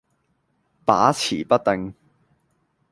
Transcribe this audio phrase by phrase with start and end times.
[0.83, 1.93] 把持不定